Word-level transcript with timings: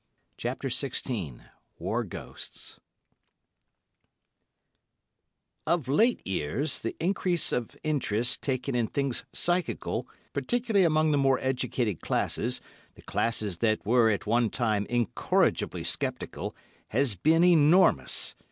CHAPTER 0.35 0.69
XVI 0.69 1.41
WAR 1.77 2.03
GHOSTS 2.03 2.79
Of 5.67 5.87
late 5.87 6.25
years 6.27 6.79
the 6.79 6.95
increase 6.99 7.51
of 7.51 7.77
interest 7.83 8.41
taken 8.41 8.73
in 8.73 8.87
things 8.87 9.25
psychical, 9.31 10.07
particularly 10.33 10.85
among 10.85 11.11
the 11.11 11.19
more 11.19 11.37
educated 11.37 12.01
classes, 12.01 12.61
the 12.95 13.03
classes 13.03 13.57
that 13.57 13.85
were 13.85 14.09
at 14.09 14.25
one 14.25 14.49
time 14.49 14.87
incorrigibly 14.87 15.83
sceptical, 15.83 16.55
has 16.87 17.13
been 17.13 17.43
enormous. 17.43 18.33